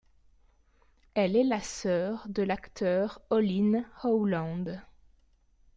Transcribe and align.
Elle 1.13 1.35
est 1.35 1.43
la 1.43 1.61
sœur 1.61 2.25
de 2.27 2.41
l'acteur 2.41 3.21
Olin 3.29 3.83
Howland. 4.01 4.81